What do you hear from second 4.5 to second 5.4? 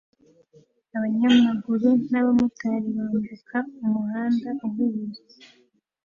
uhuze